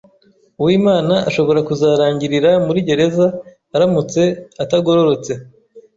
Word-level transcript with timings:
Uwimana 0.61 1.15
ashobora 1.29 1.59
kuzarangirira 1.67 2.51
muri 2.65 2.79
gereza 2.87 3.25
aramutse 3.75 4.21
atagororotse. 4.63 5.31